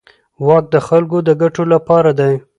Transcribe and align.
واک 0.45 0.65
د 0.73 0.75
خلکو 0.87 1.17
د 1.27 1.29
ګټو 1.41 1.63
لپاره 1.73 2.09
دی. 2.19 2.33